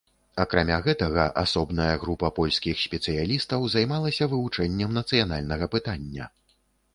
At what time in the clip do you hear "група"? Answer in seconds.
2.03-2.31